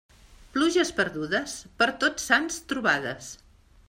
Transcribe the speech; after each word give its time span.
Pluges 0.53 0.91
perdudes, 0.99 1.53
per 1.81 1.89
Tots 2.05 2.25
Sants 2.31 2.57
trobades. 2.73 3.29